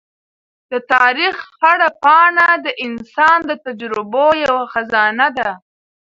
د 0.71 0.73
تاریخ 0.93 1.35
هره 1.61 1.89
پاڼه 2.03 2.47
د 2.65 2.67
انسان 2.85 3.37
د 3.49 3.51
تجربو 3.65 4.27
یوه 4.45 4.63
خزانه 4.73 5.27
ده. 5.37 5.49